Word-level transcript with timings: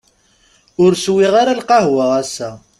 Ur 0.83 0.91
swiɣ 1.03 1.33
ara 1.41 1.59
lqahwa 1.59 2.05
ass-a. 2.21 2.49